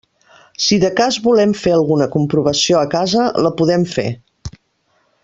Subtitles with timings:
[0.67, 4.07] Si de cas volem fer alguna comprovació en casa, la podem fer.